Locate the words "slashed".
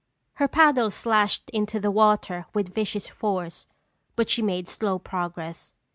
0.89-1.51